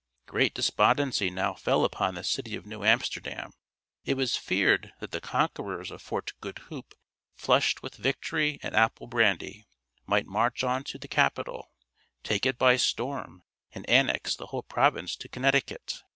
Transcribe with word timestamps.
Great 0.25 0.55
despondency 0.55 1.29
now 1.29 1.53
fell 1.53 1.85
upon 1.85 2.15
the 2.15 2.23
city 2.23 2.55
of 2.55 2.65
New 2.65 2.83
Amsterdam. 2.83 3.51
It 4.03 4.15
was 4.17 4.35
feared 4.35 4.93
that 4.99 5.11
the 5.11 5.21
conquerors 5.21 5.91
of 5.91 6.01
Fort 6.01 6.33
Goed 6.41 6.57
Hoop, 6.73 6.95
flushed 7.35 7.83
with 7.83 7.97
victory 7.97 8.57
and 8.63 8.75
apple 8.75 9.05
brandy, 9.05 9.67
might 10.07 10.25
march 10.25 10.63
on 10.63 10.83
to 10.85 10.97
the 10.97 11.07
capital, 11.07 11.69
take 12.23 12.47
it 12.47 12.57
by 12.57 12.77
storm, 12.77 13.43
and 13.73 13.87
annex 13.87 14.35
the 14.35 14.47
whole 14.47 14.63
province 14.63 15.15
to 15.17 15.29
Connecticut. 15.29 16.01